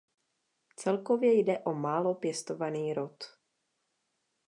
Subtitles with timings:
[0.75, 3.23] Celkově jde o málo pěstovaný rod.